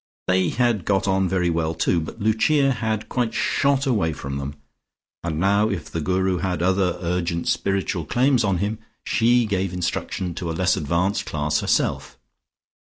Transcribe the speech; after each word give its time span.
They 0.27 0.49
had 0.49 0.83
got 0.83 1.07
on 1.07 1.29
very 1.29 1.51
well, 1.51 1.75
too, 1.75 2.01
but 2.01 2.19
Lucia 2.19 2.71
had 2.71 3.07
quite 3.07 3.35
shot 3.35 3.85
away 3.85 4.13
from 4.13 4.39
them, 4.39 4.55
and 5.23 5.39
now 5.39 5.69
if 5.69 5.91
the 5.91 6.01
Guru 6.01 6.37
had 6.39 6.63
other 6.63 6.97
urgent 7.01 7.47
spiritual 7.47 8.05
claims 8.05 8.43
on 8.43 8.57
him, 8.57 8.79
she 9.05 9.45
gave 9.45 9.73
instruction 9.75 10.33
to 10.33 10.49
a 10.49 10.53
less 10.57 10.75
advanced 10.75 11.27
class 11.27 11.59
herself. 11.59 12.17